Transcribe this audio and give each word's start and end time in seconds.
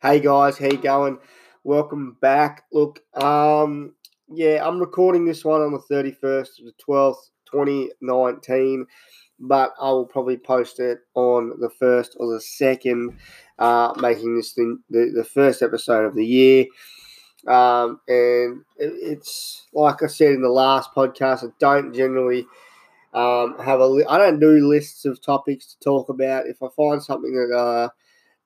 Hey 0.00 0.20
guys, 0.20 0.58
how 0.58 0.66
you 0.66 0.76
going? 0.78 1.18
Welcome 1.64 2.16
back. 2.20 2.64
Look, 2.72 3.00
um, 3.20 3.94
yeah, 4.28 4.64
I'm 4.66 4.78
recording 4.78 5.24
this 5.24 5.44
one 5.44 5.60
on 5.60 5.72
the 5.72 5.80
31st 5.80 6.60
of 6.60 6.66
the 6.66 6.72
12th, 6.78 7.30
2019, 7.50 8.86
but 9.40 9.72
I 9.80 9.90
will 9.90 10.06
probably 10.06 10.36
post 10.36 10.78
it 10.80 10.98
on 11.14 11.58
the 11.60 11.70
first 11.70 12.16
or 12.20 12.32
the 12.32 12.40
second, 12.40 13.18
uh, 13.58 13.92
making 14.00 14.36
this 14.36 14.52
thing 14.52 14.78
the, 14.90 15.12
the 15.14 15.24
first 15.24 15.62
episode 15.62 16.04
of 16.04 16.14
the 16.14 16.26
year. 16.26 16.66
Um, 17.46 18.00
and 18.08 18.62
it, 18.78 18.92
it's 19.00 19.66
like 19.72 20.02
I 20.02 20.06
said 20.08 20.32
in 20.32 20.42
the 20.42 20.48
last 20.48 20.90
podcast, 20.94 21.44
I 21.44 21.52
don't 21.58 21.94
generally 21.94 22.46
um, 23.14 23.58
have 23.60 23.80
a 23.80 23.86
li- 23.86 24.06
I 24.08 24.18
don't 24.18 24.40
do 24.40 24.68
lists 24.68 25.04
of 25.04 25.20
topics 25.22 25.66
to 25.74 25.80
talk 25.80 26.08
about. 26.08 26.46
If 26.48 26.62
I 26.62 26.68
find 26.76 27.02
something 27.02 27.34
that 27.34 27.56
uh, 27.56 27.88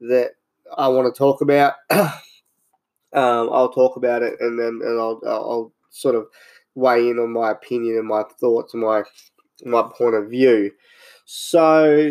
that 0.03 0.33
I 0.77 0.89
want 0.89 1.13
to 1.13 1.19
talk 1.19 1.41
about, 1.41 1.75
um, 1.91 2.11
I'll 3.13 3.73
talk 3.73 3.97
about 3.97 4.23
it, 4.23 4.35
and 4.41 4.59
then 4.59 4.81
and 4.83 5.01
I'll 5.01 5.21
I'll 5.27 5.73
sort 5.91 6.15
of 6.15 6.27
weigh 6.75 7.11
in 7.11 7.19
on 7.19 7.33
my 7.33 7.51
opinion 7.51 7.99
and 7.99 8.09
my 8.09 8.23
thoughts 8.41 8.75
and 8.75 8.83
my 8.83 9.03
my 9.65 9.83
point 9.97 10.15
of 10.15 10.31
view. 10.31 10.71
So 11.25 12.11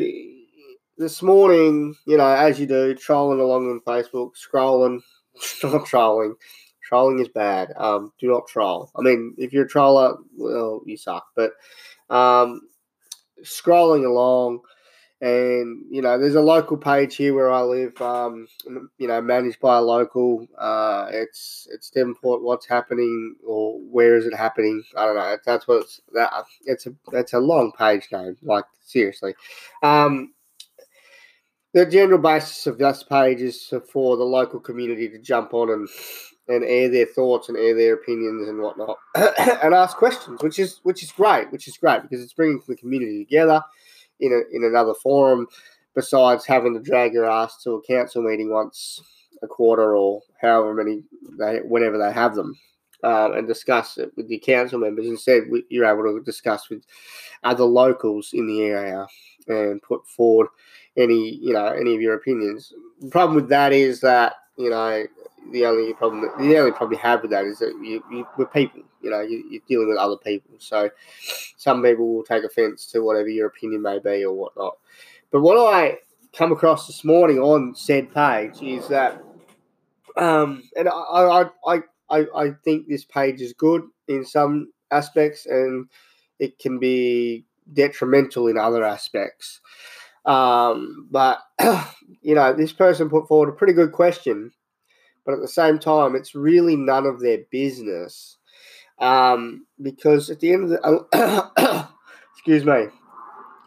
this 0.98 1.22
morning, 1.22 1.96
you 2.06 2.18
know, 2.18 2.28
as 2.28 2.60
you 2.60 2.68
do, 2.68 2.94
trolling 2.94 3.40
along 3.40 3.70
on 3.70 3.82
Facebook, 3.82 4.32
scrolling, 4.36 5.02
not 5.64 5.86
trolling. 5.86 6.36
Trolling 6.84 7.20
is 7.20 7.30
bad. 7.30 7.72
Um, 7.78 8.12
do 8.20 8.28
not 8.28 8.48
troll. 8.48 8.92
I 8.98 9.02
mean, 9.02 9.34
if 9.38 9.54
you're 9.54 9.66
a 9.66 9.70
troller, 9.70 10.18
well, 10.38 10.82
you 10.86 10.98
suck. 10.98 11.26
But 11.36 11.54
um, 12.10 12.62
scrolling 13.44 14.06
along, 14.06 14.60
and 15.22 15.86
you 15.92 16.02
know, 16.02 16.18
there's 16.18 16.36
a 16.36 16.42
local 16.42 16.78
page 16.78 17.16
here 17.16 17.36
where 17.36 17.52
I 17.52 17.62
live. 17.62 18.02
Um, 18.02 18.48
you 18.98 19.08
know, 19.08 19.22
managed 19.22 19.60
by 19.60 19.78
a 19.78 19.82
local. 19.82 20.48
Uh, 20.58 21.08
it's 21.12 21.68
it's 21.72 21.92
Devonport. 21.92 22.42
What's 22.42 22.66
happening, 22.66 23.36
or 23.46 23.80
where 23.80 24.16
is 24.16 24.26
it 24.26 24.36
happening? 24.36 24.84
I 24.98 25.06
don't 25.06 25.16
know. 25.16 25.38
That's 25.46 25.68
what 25.68 25.84
it's 25.84 26.02
that. 26.14 26.32
It's 26.66 26.88
a 26.88 26.96
it's 27.14 27.34
a 27.34 27.40
long 27.40 27.72
page 27.78 28.08
name. 28.12 28.36
Like 28.42 28.66
seriously. 28.84 29.36
Um, 29.84 30.34
the 31.74 31.86
general 31.86 32.20
basis 32.20 32.66
of 32.66 32.80
this 32.80 33.04
page 33.04 33.42
is 33.42 33.72
for 33.92 34.18
the 34.18 34.24
local 34.24 34.60
community 34.60 35.08
to 35.08 35.20
jump 35.20 35.54
on 35.54 35.70
and 35.70 35.88
and 36.48 36.64
air 36.64 36.90
their 36.90 37.06
thoughts 37.06 37.48
and 37.48 37.60
air 37.60 37.76
their 37.76 37.94
opinions 37.94 38.50
and 38.50 38.60
whatnot, 38.60 38.98
and 39.16 39.76
ask 39.76 39.98
questions, 39.98 40.42
which 40.42 40.58
is 40.58 40.80
which 40.82 41.04
is 41.04 41.12
great, 41.12 41.52
which 41.52 41.68
is 41.68 41.78
great 41.78 42.02
because 42.02 42.24
it's 42.24 42.34
bringing 42.34 42.60
the 42.68 42.76
community 42.76 43.24
together 43.24 43.64
in 44.22 44.32
a, 44.32 44.56
in 44.56 44.64
another 44.64 44.94
forum, 44.94 45.48
besides 45.96 46.46
having 46.46 46.74
to 46.74 46.80
drag 46.80 47.14
your 47.14 47.30
ass 47.30 47.62
to 47.64 47.72
a 47.72 47.84
council 47.84 48.24
meeting 48.24 48.52
once 48.52 49.02
a 49.44 49.48
quarter 49.48 49.96
or 49.96 50.22
however 50.40 50.74
many 50.74 51.04
they 51.38 51.60
whenever 51.60 51.98
they 51.98 52.12
have 52.12 52.36
them. 52.36 52.58
Um, 53.04 53.34
and 53.34 53.48
discuss 53.48 53.98
it 53.98 54.12
with 54.16 54.30
your 54.30 54.40
council 54.40 54.78
members. 54.78 55.08
Instead, 55.08 55.46
you're 55.70 55.88
able 55.88 56.04
to 56.04 56.24
discuss 56.24 56.70
with 56.70 56.84
other 57.44 57.64
locals 57.64 58.30
in 58.32 58.46
the 58.46 58.62
area 58.62 59.08
and 59.48 59.82
put 59.82 60.08
forward 60.08 60.50
any 60.98 61.40
you 61.42 61.52
know 61.52 61.66
any 61.66 61.96
of 61.96 62.02
your 62.02 62.14
opinions. 62.14 62.72
The 63.00 63.10
problem 63.10 63.36
with 63.36 63.50
that 63.50 63.74
is 63.74 64.02
that 64.02 64.36
you 64.56 64.70
know 64.70 65.04
the 65.52 65.66
only 65.66 65.94
problem 65.94 66.22
the 66.22 66.58
only 66.60 66.72
problem 66.72 66.94
you 66.94 67.00
have 67.00 67.24
with 67.24 67.32
that 67.32 67.46
is 67.46 67.58
that 67.60 67.74
you, 67.82 68.04
you 68.12 68.28
we're 68.38 68.46
people 68.46 68.84
you 69.02 69.10
know 69.10 69.22
you, 69.22 69.44
you're 69.50 69.62
dealing 69.68 69.88
with 69.88 69.98
other 69.98 70.18
people 70.18 70.56
so 70.60 70.90
some 71.58 71.84
people 71.84 72.14
will 72.14 72.24
take 72.24 72.44
offense 72.44 72.86
to 72.86 73.02
whatever 73.02 73.28
your 73.28 73.48
opinion 73.48 73.82
may 73.82 74.00
be 74.00 74.24
or 74.24 74.34
whatnot 74.34 74.78
but 75.32 75.42
what 75.42 75.58
i 75.74 75.98
come 76.34 76.52
across 76.52 76.88
this 76.88 77.04
morning 77.04 77.40
on 77.40 77.76
said 77.76 78.14
page 78.14 78.62
is 78.62 78.88
that 78.88 79.22
um 80.18 80.64
and 80.76 80.88
i 80.88 80.92
i 80.92 81.50
i 81.68 81.80
i, 82.10 82.26
I 82.36 82.52
think 82.64 82.88
this 82.88 83.06
page 83.06 83.42
is 83.42 83.54
good 83.54 83.84
in 84.08 84.26
some 84.26 84.72
aspects 84.92 85.46
and 85.46 85.88
it 86.40 86.60
can 86.60 86.80
be 86.80 87.46
detrimental 87.74 88.48
in 88.48 88.58
other 88.58 88.84
aspects 88.84 89.62
um 90.26 91.08
but 91.10 91.40
you 92.22 92.36
know 92.36 92.54
this 92.54 92.74
person 92.74 93.10
put 93.10 93.28
forward 93.28 93.50
a 93.50 93.54
pretty 93.54 93.74
good 93.74 93.92
question 93.92 94.52
but 95.26 95.34
at 95.36 95.42
the 95.42 95.48
same 95.48 95.80
time, 95.80 96.16
it's 96.16 96.36
really 96.36 96.76
none 96.76 97.06
of 97.06 97.20
their 97.20 97.40
business. 97.52 98.38
Um, 99.02 99.66
because 99.82 100.30
at 100.30 100.40
the 100.40 100.54
end 100.54 100.64
of 100.66 100.70
the, 100.70 101.88
excuse 102.34 102.64
me, 102.64 102.86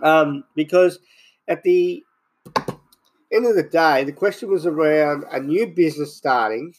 um, 0.03 0.45
because 0.55 1.01
at 1.49 1.63
the 1.65 2.05
end 3.33 3.47
of 3.47 3.57
the 3.57 3.65
day, 3.65 4.05
the 4.05 4.13
question 4.13 4.51
was 4.51 4.65
around 4.65 5.25
a 5.31 5.41
new 5.41 5.67
business 5.67 6.17
starting, 6.17 6.75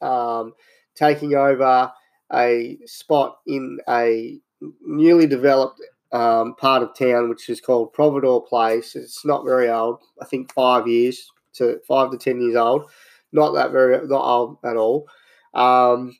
um, 0.00 0.54
taking 0.94 1.34
over 1.34 1.92
a 2.32 2.78
spot 2.86 3.38
in 3.46 3.78
a 3.88 4.38
newly 4.84 5.26
developed 5.26 5.80
um, 6.12 6.54
part 6.54 6.82
of 6.82 6.96
town, 6.96 7.28
which 7.28 7.48
is 7.50 7.60
called 7.60 7.92
Providore 7.92 8.46
Place. 8.46 8.96
It's 8.96 9.24
not 9.24 9.44
very 9.44 9.68
old. 9.68 10.00
I 10.20 10.24
think 10.24 10.52
five 10.52 10.88
years 10.88 11.30
to 11.54 11.78
five 11.86 12.10
to 12.10 12.18
ten 12.18 12.40
years 12.40 12.56
old 12.56 12.90
not 13.32 13.54
that 13.54 13.72
very 13.72 14.06
not 14.06 14.24
old 14.24 14.58
at 14.64 14.76
all. 14.76 15.08
Um, 15.54 16.16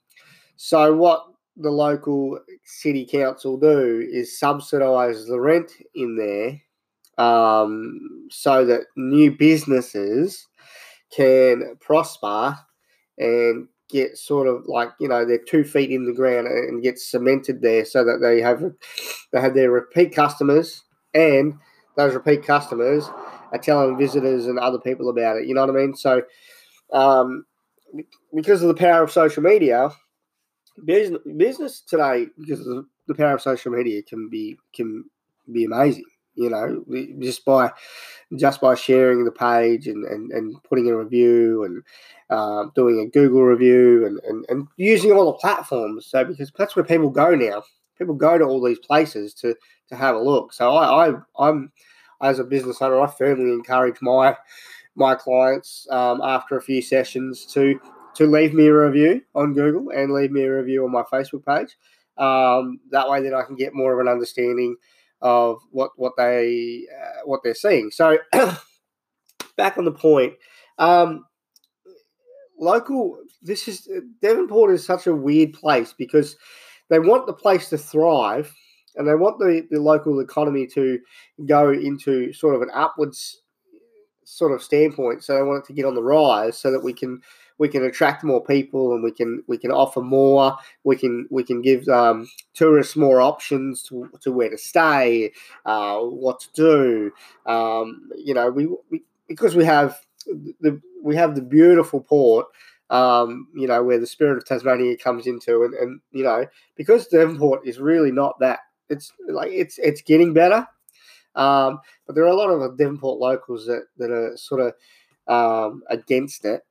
so 0.57 0.95
what 0.95 1.25
the 1.59 1.71
local 1.71 2.39
city 2.65 3.05
council 3.07 3.59
do 3.59 4.07
is 4.11 4.39
subsidise 4.39 5.27
the 5.27 5.41
rent 5.41 5.73
in 5.95 6.17
there, 6.17 7.25
um, 7.25 8.29
so 8.31 8.65
that 8.65 8.83
new 8.97 9.31
businesses 9.31 10.47
can 11.15 11.77
prosper 11.81 12.57
and 13.19 13.69
get 13.89 14.17
sort 14.17 14.47
of 14.47 14.65
like 14.67 14.91
you 15.01 15.09
know 15.09 15.25
they're 15.25 15.39
two 15.39 15.65
feet 15.65 15.91
in 15.91 16.05
the 16.05 16.13
ground 16.13 16.47
and 16.47 16.83
get 16.83 16.99
cemented 16.99 17.63
there 17.63 17.85
so 17.85 18.05
that 18.05 18.19
they 18.21 18.41
have 18.41 18.63
they 19.33 19.41
have 19.41 19.55
their 19.55 19.71
repeat 19.71 20.15
customers 20.15 20.85
and 21.15 21.55
those 21.97 22.15
repeat 22.15 22.45
customers 22.45 23.09
are 23.51 23.59
telling 23.59 23.97
visitors 23.97 24.47
and 24.47 24.59
other 24.59 24.79
people 24.79 25.09
about 25.09 25.39
it 25.39 25.47
you 25.47 25.55
know 25.55 25.63
what 25.63 25.75
i 25.75 25.79
mean? 25.79 25.97
So 25.97 26.23
um, 26.93 27.45
because 28.35 28.63
of 28.63 28.69
the 28.69 28.75
power 28.75 29.03
of 29.03 29.11
social 29.11 29.43
media, 29.43 29.91
business, 30.85 31.21
business 31.37 31.81
today, 31.81 32.27
because 32.39 32.67
of 32.67 32.87
the 33.07 33.15
power 33.15 33.35
of 33.35 33.43
social 33.43 33.73
media, 33.73 34.03
can 34.03 34.29
be 34.29 34.59
can 34.75 35.05
be 35.53 35.65
amazing. 35.65 36.05
You 36.35 36.51
know, 36.51 36.85
just 37.21 37.45
by 37.45 37.73
just 38.37 38.61
by 38.61 38.75
sharing 38.75 39.25
the 39.25 39.33
page 39.33 39.89
and, 39.89 40.05
and, 40.05 40.31
and 40.31 40.63
putting 40.63 40.89
a 40.89 40.97
review 40.97 41.65
and 41.65 41.83
uh, 42.31 42.71
doing 42.75 43.01
a 43.01 43.11
Google 43.11 43.43
review 43.43 44.07
and, 44.07 44.21
and, 44.25 44.45
and 44.49 44.69
using 44.77 45.11
all 45.11 45.27
the 45.27 45.39
platforms. 45.39 46.07
So 46.07 46.25
because 46.25 46.53
that's 46.57 46.77
where 46.77 46.85
people 46.85 47.11
go 47.11 47.35
now. 47.35 47.63
People 47.99 48.15
go 48.15 48.39
to 48.39 48.45
all 48.45 48.63
these 48.63 48.79
places 48.79 49.35
to 49.35 49.57
to 49.89 49.97
have 49.97 50.15
a 50.15 50.21
look. 50.21 50.53
So 50.53 50.71
I, 50.75 51.09
I 51.09 51.15
I'm 51.39 51.73
as 52.21 52.39
a 52.39 52.45
business 52.45 52.83
owner, 52.83 53.01
I 53.01 53.07
firmly 53.07 53.53
encourage 53.53 54.01
my 54.01 54.37
my 54.95 55.15
clients 55.15 55.87
um, 55.91 56.21
after 56.23 56.57
a 56.57 56.63
few 56.63 56.83
sessions 56.83 57.47
to 57.47 57.81
to 58.19 58.27
leave 58.27 58.53
me 58.53 58.67
a 58.67 58.75
review 58.75 59.23
on 59.37 59.55
Google 59.55 59.91
and 59.91 60.13
leave 60.13 60.33
me 60.33 60.43
a 60.43 60.53
review 60.53 60.85
on 60.85 60.91
my 60.91 61.03
Facebook 61.03 61.47
page. 61.47 61.77
Um, 62.17 62.81
that 62.91 63.09
way, 63.09 63.23
then 63.23 63.33
I 63.33 63.45
can 63.45 63.55
get 63.55 63.75
more 63.75 63.93
of 63.93 64.05
an 64.05 64.13
understanding 64.13 64.77
of 65.23 65.61
what 65.71 65.93
what 65.95 66.15
they 66.17 66.85
uh, 66.93 67.21
what 67.25 67.41
they're 67.45 67.55
seeing. 67.55 67.93
So, 67.93 68.19
back 69.57 69.79
on 69.79 69.85
the 69.85 69.93
point, 69.93 70.35
um, 70.79 71.25
local. 72.59 73.19
This 73.41 73.69
is 73.69 73.89
Devonport 74.21 74.73
is 74.73 74.85
such 74.85 75.07
a 75.07 75.15
weird 75.15 75.53
place 75.53 75.95
because 75.97 76.37
they 76.91 76.99
want 76.99 77.27
the 77.27 77.33
place 77.33 77.69
to 77.71 77.79
thrive 77.79 78.53
and 78.97 79.07
they 79.07 79.15
want 79.15 79.39
the, 79.39 79.65
the 79.71 79.81
local 79.81 80.19
economy 80.19 80.67
to 80.75 80.99
go 81.47 81.71
into 81.71 82.33
sort 82.33 82.57
of 82.57 82.63
an 82.63 82.71
upwards 82.75 83.43
sort 84.29 84.53
of 84.53 84.63
standpoint. 84.63 85.25
So 85.25 85.35
they 85.35 85.43
want 85.43 85.65
it 85.65 85.67
to 85.69 85.73
get 85.73 85.87
on 85.87 85.95
the 85.95 86.03
rise 86.03 86.59
so 86.59 86.71
that 86.71 86.83
we 86.83 86.93
can 86.93 87.23
we 87.57 87.69
can 87.69 87.85
attract 87.85 88.23
more 88.23 88.45
people 88.45 88.95
and 88.95 89.03
we 89.03 89.11
can 89.11 89.43
we 89.47 89.59
can 89.59 89.73
offer 89.73 90.01
more. 90.01 90.57
We 90.85 90.97
can 90.97 91.27
we 91.31 91.43
can 91.43 91.63
give 91.63 91.89
um, 91.89 92.29
tourists 92.55 92.97
more 92.97 93.21
options 93.21 93.83
to, 93.85 94.09
to 94.21 94.31
where 94.31 94.51
to 94.51 94.59
stay, 94.59 95.33
uh, 95.65 95.99
what 95.99 96.41
to 96.41 96.49
do. 96.55 97.13
Um, 97.51 98.11
you 98.17 98.35
know, 98.35 98.51
we, 98.51 98.69
we 98.91 99.03
because 99.27 99.57
we 99.57 99.65
have 99.65 99.99
the 100.61 100.81
we 101.03 101.17
have 101.17 101.35
the 101.35 101.43
beautiful 101.43 102.01
port. 102.01 102.47
Um, 102.91 103.49
you 103.55 103.69
know, 103.69 103.83
where 103.83 104.01
the 104.01 104.07
spirit 104.07 104.39
of 104.39 104.47
Tasmania 104.47 104.97
comes 104.97 105.27
into, 105.27 105.63
and, 105.63 105.75
and 105.75 106.01
you 106.11 106.25
know, 106.25 106.47
because 106.75 107.07
Devonport 107.07 107.67
is 107.67 107.79
really 107.79 108.11
not 108.11 108.39
that. 108.41 108.61
It's 108.89 109.13
like 109.29 109.51
it's 109.53 109.79
it's 109.79 110.01
getting 110.01 110.33
better 110.33 110.67
um, 111.39 111.79
but 112.05 112.17
there 112.17 112.25
are 112.25 112.29
a 112.29 112.35
lot 112.35 112.51
of 112.51 112.77
Devonport 112.77 113.21
locals 113.21 113.65
that, 113.67 113.85
that 113.97 114.11
are 114.11 114.37
sort 114.37 114.61
of 114.61 114.75
um, 115.33 115.83
against 115.89 116.45
it 116.45 116.63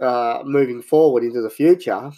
uh, 0.00 0.42
moving 0.44 0.82
forward 0.82 1.24
into 1.24 1.40
the 1.40 1.50
future. 1.50 2.10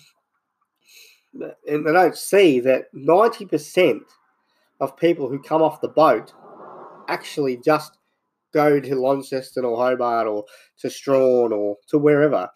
And 1.69 1.87
they 1.87 1.93
don't 1.93 2.17
see 2.17 2.61
that 2.61 2.93
90% 2.95 4.01
of 4.81 4.97
people 4.97 5.29
who 5.29 5.41
come 5.41 5.63
off 5.63 5.81
the 5.81 5.89
boat 5.89 6.33
actually 7.09 7.59
just 7.59 7.99
go 8.53 8.81
to 8.81 8.95
Launceston 8.97 9.65
or 9.65 9.77
Hobart 9.77 10.27
or 10.27 10.45
to 10.79 10.91
Strahan 10.91 11.53
or 11.53 11.77
to 11.89 11.99
wherever. 11.99 12.49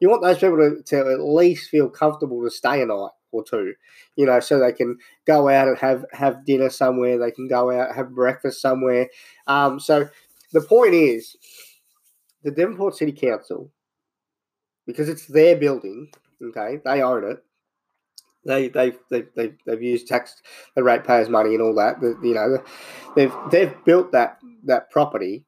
you 0.00 0.08
want 0.08 0.22
those 0.22 0.38
people 0.38 0.56
to, 0.56 0.82
to 0.86 1.12
at 1.12 1.20
least 1.20 1.70
feel 1.70 1.88
comfortable 1.88 2.42
to 2.42 2.50
stay 2.50 2.82
a 2.82 2.86
night 2.86 3.10
or 3.34 3.44
two, 3.44 3.74
you 4.16 4.24
know, 4.26 4.40
so 4.40 4.58
they 4.58 4.72
can 4.72 4.96
go 5.26 5.48
out 5.48 5.68
and 5.68 5.78
have 5.78 6.04
have 6.12 6.44
dinner 6.44 6.70
somewhere. 6.70 7.18
They 7.18 7.30
can 7.30 7.48
go 7.48 7.70
out 7.70 7.94
have 7.94 8.14
breakfast 8.14 8.60
somewhere. 8.60 9.08
Um, 9.46 9.78
so 9.80 10.08
the 10.52 10.60
point 10.62 10.94
is, 10.94 11.36
the 12.42 12.50
Devonport 12.50 12.96
City 12.96 13.12
Council, 13.12 13.70
because 14.86 15.08
it's 15.08 15.26
their 15.26 15.56
building, 15.56 16.10
okay, 16.42 16.80
they 16.84 17.02
own 17.02 17.24
it. 17.24 17.38
They 18.46 18.68
they 18.68 18.92
they 19.10 19.24
they 19.36 19.54
they've 19.66 19.82
used 19.82 20.06
tax 20.06 20.36
the 20.76 20.82
ratepayers' 20.82 21.28
money 21.28 21.54
and 21.54 21.62
all 21.62 21.74
that. 21.76 22.00
But, 22.00 22.22
you 22.22 22.34
know, 22.34 22.62
they've 23.16 23.34
they've 23.50 23.74
built 23.84 24.12
that 24.12 24.38
that 24.64 24.90
property, 24.90 25.44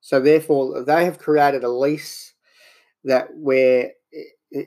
so 0.00 0.20
therefore 0.20 0.84
they 0.84 1.04
have 1.04 1.18
created 1.18 1.64
a 1.64 1.68
lease 1.68 2.32
that 3.04 3.28
where 3.34 3.90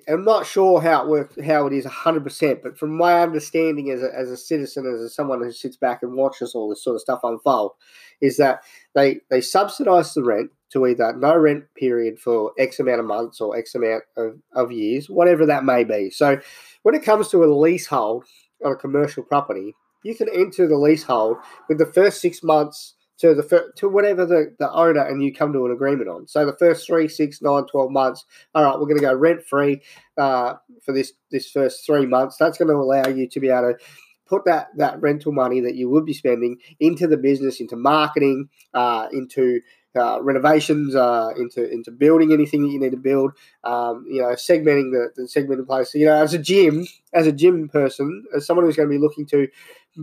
I'm 0.08 0.24
not 0.24 0.46
sure 0.46 0.80
how 0.80 1.04
it 1.04 1.10
works, 1.10 1.36
how 1.46 1.68
it 1.68 1.74
is 1.74 1.86
100%, 1.86 2.64
but 2.64 2.78
from 2.78 2.96
my 2.96 3.22
understanding 3.22 3.92
as 3.92 4.02
a, 4.02 4.16
as 4.16 4.30
a 4.30 4.38
citizen, 4.38 4.86
as 4.86 5.14
someone 5.14 5.42
who 5.42 5.52
sits 5.52 5.76
back 5.76 6.04
and 6.04 6.14
watches 6.14 6.56
all 6.56 6.70
this 6.70 6.84
sort 6.84 6.96
of 6.96 7.02
stuff 7.02 7.20
unfold, 7.24 7.74
is 8.22 8.38
that 8.38 8.64
they, 8.96 9.20
they 9.30 9.42
subsidise 9.42 10.14
the 10.14 10.24
rent 10.24 10.52
to 10.72 10.88
either 10.88 11.14
no 11.18 11.36
rent 11.36 11.66
period 11.76 12.18
for 12.18 12.54
X 12.58 12.80
amount 12.80 13.02
of 13.02 13.06
months 13.06 13.42
or 13.42 13.58
X 13.58 13.76
amount 13.76 14.04
of, 14.16 14.40
of 14.54 14.72
years, 14.72 15.10
whatever 15.10 15.46
that 15.46 15.66
may 15.66 15.84
be. 15.84 16.10
So 16.10 16.40
when 16.84 16.96
it 16.96 17.04
comes 17.04 17.28
to 17.30 17.44
a 17.44 17.54
leasehold 17.54 18.24
on 18.64 18.72
a 18.72 18.76
commercial 18.76 19.24
property, 19.24 19.76
you 20.04 20.16
can 20.16 20.30
enter 20.30 20.68
the 20.68 20.78
leasehold 20.78 21.38
with 21.68 21.78
the 21.78 21.86
first 21.86 22.22
six 22.22 22.42
months 22.42 22.96
to 23.20 23.34
the 23.34 23.72
to 23.78 23.90
whatever 23.90 24.26
the, 24.26 24.56
the 24.60 24.72
owner 24.72 25.02
and 25.02 25.24
you 25.24 25.34
come 25.34 25.54
to 25.54 25.66
an 25.66 25.72
agreement 25.72 26.10
on. 26.10 26.28
So 26.28 26.46
the 26.46 26.58
first 26.58 26.86
three, 26.88 27.08
six, 27.08 27.42
nine, 27.42 27.66
12 27.66 27.92
months, 27.92 28.26
all 28.56 28.64
right, 28.64 28.76
we're 28.76 28.88
going 28.88 28.98
to 28.98 29.04
go 29.04 29.14
rent 29.14 29.46
free 29.46 29.82
uh, 30.18 30.56
for 30.84 30.94
this 30.94 31.14
this 31.32 31.50
first 31.50 31.86
three 31.86 32.06
months. 32.06 32.38
That's 32.38 32.58
going 32.58 32.70
to 32.70 32.76
allow 32.76 33.08
you 33.08 33.28
to 33.28 33.40
be 33.40 33.50
able 33.50 33.74
to 33.74 33.78
put 34.26 34.46
that 34.46 34.70
that 34.78 35.00
rental 35.02 35.32
money 35.32 35.60
that 35.62 35.76
you 35.76 35.90
would 35.90 36.06
be 36.06 36.14
spending 36.14 36.58
into 36.80 37.08
the 37.08 37.18
business, 37.18 37.60
into 37.60 37.76
marketing, 37.76 38.50
uh, 38.74 39.08
into 39.12 39.62
uh, 39.96 40.20
renovations, 40.24 40.96
uh, 40.96 41.30
into 41.38 41.72
into 41.72 41.92
building 41.92 42.34
anything 42.34 42.64
that 42.64 42.70
you 42.70 42.80
need 42.80 42.92
to 42.92 42.98
build. 42.98 43.32
Um, 43.64 44.06
you 44.10 44.22
know, 44.22 44.30
segmenting 44.30 44.92
the, 44.92 45.10
the 45.16 45.28
segmented 45.28 45.68
place. 45.68 45.94
You 45.94 46.08
know, 46.08 46.16
as 46.16 46.34
a 46.34 46.40
gym, 46.40 46.88
as 47.14 47.28
a 47.28 47.32
gym 47.32 47.70
person, 47.70 48.26
as 48.36 48.46
someone 48.46 48.66
who's 48.66 48.76
going 48.76 48.90
to 48.90 48.94
be 48.94 49.02
looking 49.02 49.28
to 49.28 49.48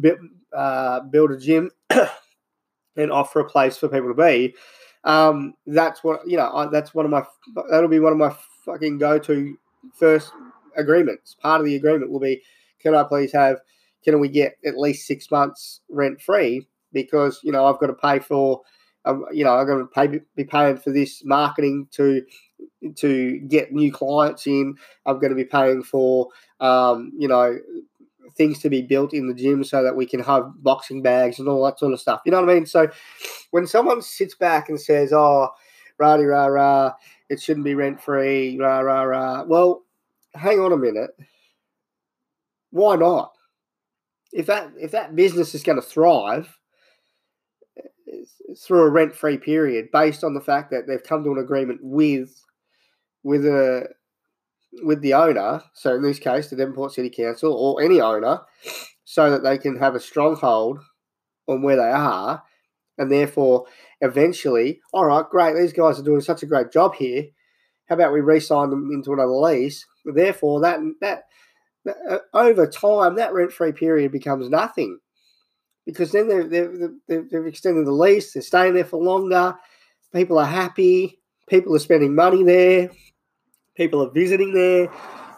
build, 0.01 0.19
uh, 0.53 1.01
build 1.01 1.33
a 1.33 1.39
gym. 1.39 1.71
And 2.97 3.13
offer 3.13 3.41
a 3.41 3.49
place 3.49 3.77
for 3.77 3.89
people 3.89 4.09
to 4.09 4.15
be. 4.15 4.55
Um, 5.05 5.55
that's 5.67 6.05
what 6.05 6.27
you 6.27 6.37
know. 6.37 6.51
I, 6.55 6.67
that's 6.67 6.95
one 6.95 7.05
of 7.05 7.11
my. 7.11 7.25
That'll 7.71 7.89
be 7.89 8.01
one 8.01 8.13
of 8.13 8.19
my 8.19 8.35
fucking 8.65 8.99
go-to 8.99 9.57
first 9.99 10.33
agreements. 10.77 11.37
Part 11.41 11.61
of 11.61 11.67
the 11.67 11.77
agreement 11.77 12.11
will 12.11 12.21
be, 12.21 12.43
can 12.81 12.95
I 12.95 13.05
please 13.05 13.33
have? 13.33 13.59
Can 14.05 14.19
we 14.21 14.29
get 14.29 14.57
at 14.65 14.79
least 14.79 15.07
six 15.07 15.31
months 15.31 15.81
rent 15.89 16.21
free? 16.21 16.67
Because 16.93 17.41
you 17.43 17.53
know 17.53 17.67
I've 17.67 17.79
got 17.79 17.89
to 17.89 17.95
pay 17.95 18.19
for. 18.19 18.63
Um, 19.07 19.25
you 19.33 19.45
know 19.45 19.55
I'm 19.55 19.67
going 19.67 19.81
to 19.81 19.87
pay 19.87 20.21
be 20.37 20.45
paying 20.45 20.77
for 20.77 20.93
this 20.93 21.25
marketing 21.25 21.89
to 21.93 22.23
to 22.97 23.39
get 23.49 23.73
new 23.73 23.91
clients 23.91 24.47
in. 24.47 24.75
I'm 25.07 25.19
going 25.19 25.31
to 25.31 25.37
be 25.37 25.45
paying 25.45 25.83
for 25.83 26.29
um, 26.61 27.13
you 27.17 27.29
know 27.29 27.59
things 28.37 28.59
to 28.61 28.71
be 28.71 28.83
built 28.83 29.13
in 29.13 29.27
the 29.27 29.35
gym 29.35 29.65
so 29.65 29.83
that 29.83 29.97
we 29.97 30.07
can 30.07 30.21
have 30.21 30.53
boxing 30.63 31.03
bags 31.03 31.39
and 31.39 31.49
all 31.49 31.65
that 31.65 31.79
sort 31.79 31.93
of 31.93 32.01
stuff. 32.01 32.21
You 32.25 32.33
know 32.33 32.41
what 32.41 32.51
I 32.51 32.55
mean? 32.55 32.67
So 32.67 32.89
when 33.51 33.67
someone 33.67 34.03
sits 34.03 34.35
back 34.35 34.69
and 34.69 34.81
says, 34.81 35.13
"Oh, 35.13 35.51
rah 35.99 36.15
rah 36.15 36.47
rah, 36.47 36.93
it 37.29 37.41
shouldn't 37.41 37.65
be 37.65 37.75
rent 37.75 38.01
free," 38.01 38.59
rah 38.59 38.81
rah 38.81 39.03
rah. 39.03 39.45
Well, 39.45 39.85
hang 40.35 40.61
on 40.61 40.73
a 40.73 40.77
minute. 40.77 41.11
Why 42.71 42.97
not? 42.97 43.33
If 44.33 44.47
that 44.47 44.71
if 44.79 44.93
that 44.93 45.17
business 45.17 45.55
is 45.55 45.63
going 45.63 45.81
to 45.81 45.83
thrive 45.83 46.57
through 48.59 48.83
a 48.83 48.91
rent 48.91 49.15
free 49.15 49.39
period, 49.39 49.91
based 49.93 50.25
on 50.25 50.35
the 50.35 50.41
fact 50.41 50.71
that 50.71 50.87
they've 50.87 51.03
come 51.03 51.25
to 51.25 51.33
an 51.33 51.39
agreement 51.39 51.81
with 51.83 52.45
with 53.23 53.45
a 53.45 53.89
with 54.83 55.01
the 55.01 55.15
owner, 55.15 55.63
so 55.75 55.95
in 55.95 56.03
this 56.03 56.19
case, 56.19 56.49
the 56.49 56.57
Devonport 56.57 56.93
City 56.93 57.11
Council 57.11 57.53
or 57.53 57.83
any 57.83 58.01
owner, 58.01 58.41
so 59.05 59.31
that 59.31 59.43
they 59.43 59.59
can 59.59 59.77
have 59.77 59.95
a 59.95 60.01
stronghold 60.01 60.79
on 61.49 61.63
where 61.63 61.77
they 61.77 61.91
are, 61.91 62.43
and 62.99 63.11
therefore, 63.11 63.67
eventually, 64.01 64.81
all 64.93 65.07
right, 65.07 65.29
great, 65.29 65.57
these 65.57 65.73
guys 65.73 65.99
are 65.99 66.05
doing 66.05 66.21
such 66.21 66.43
a 66.43 66.47
great 66.47 66.71
job 66.71 66.95
here. 66.95 67.25
How 67.89 67.97
about 67.97 68.13
we 68.13 68.21
re-sign 68.21 68.71
them 68.71 68.91
into 68.93 69.13
another 69.13 69.33
lease? 69.33 69.85
Therefore, 70.05 70.61
that 70.61 70.79
that, 71.01 71.25
uh, 72.09 72.19
over 72.33 72.67
time, 72.67 73.17
that 73.17 73.33
rent-free 73.33 73.73
period 73.73 74.13
becomes 74.13 74.49
nothing 74.49 74.99
because 75.87 76.13
then 76.13 76.29
they've, 76.29 76.49
they've, 77.09 77.31
they've 77.31 77.47
extended 77.47 77.87
the 77.87 77.93
lease, 77.93 78.33
they're 78.33 78.43
staying 78.43 78.75
there 78.75 78.85
for 78.85 79.03
longer, 79.03 79.57
people 80.15 80.39
are 80.39 80.47
happy, 80.47 81.19
people 81.49 81.75
are 81.75 81.81
spending 81.81 82.15
money 82.15 82.45
there, 82.45 82.91
people 83.75 84.03
are 84.03 84.11
visiting 84.11 84.53
there. 84.53 84.83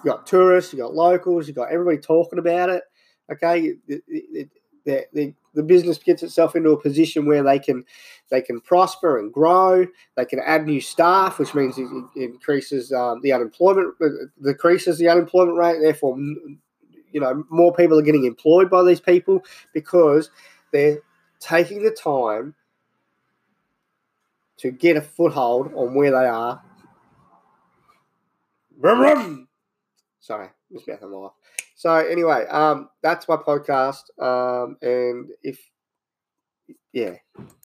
You 0.05 0.11
got 0.11 0.27
tourists, 0.27 0.73
you 0.73 0.79
got 0.79 0.95
locals, 0.95 1.47
you 1.47 1.55
got 1.55 1.71
everybody 1.71 1.99
talking 1.99 2.39
about 2.39 2.71
it. 2.71 2.83
Okay, 3.31 3.77
it, 3.89 4.03
it, 4.09 4.49
it, 4.85 5.09
the, 5.13 5.35
the 5.55 5.63
business 5.63 5.99
gets 5.99 6.23
itself 6.23 6.57
into 6.57 6.71
a 6.71 6.81
position 6.81 7.27
where 7.27 7.43
they 7.43 7.59
can 7.59 7.85
they 8.31 8.41
can 8.41 8.61
prosper 8.61 9.19
and 9.19 9.33
grow. 9.33 9.87
They 10.17 10.25
can 10.25 10.41
add 10.41 10.67
new 10.67 10.81
staff, 10.81 11.39
which 11.39 11.55
means 11.55 11.79
it, 11.79 11.87
increases 12.17 12.93
um, 12.93 13.21
the 13.23 13.33
unemployment, 13.33 13.95
uh, 14.01 14.09
decreases 14.43 14.99
the 14.99 15.09
unemployment 15.09 15.59
rate. 15.59 15.81
Therefore, 15.81 16.17
you 16.19 17.21
know 17.21 17.45
more 17.51 17.73
people 17.75 17.99
are 17.99 18.03
getting 18.03 18.25
employed 18.25 18.71
by 18.71 18.83
these 18.83 19.01
people 19.01 19.45
because 19.75 20.31
they're 20.73 20.99
taking 21.41 21.83
the 21.83 21.91
time 21.91 22.55
to 24.59 24.71
get 24.71 24.97
a 24.97 25.03
foothold 25.03 25.73
on 25.75 25.95
where 25.95 26.11
they 26.11 26.27
are. 26.27 26.63
Sorry, 30.21 30.49
Miss 30.71 30.83
Beth, 30.85 31.03
I'm 31.03 31.13
off. 31.15 31.35
So 31.77 31.95
anyway, 31.95 32.47
um, 32.47 32.89
that's 33.03 33.29
my 33.29 33.37
podcast. 33.37 34.03
Um, 34.21 34.77
and 34.83 35.31
if 35.43 35.59
yeah, 36.93 37.15